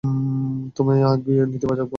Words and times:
তোমার 0.75 0.95
একগুঁয়ে 1.05 1.43
ইতিবাচকতাকে। 1.49 1.89